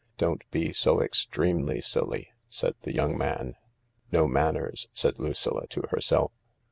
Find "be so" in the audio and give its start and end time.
0.49-0.99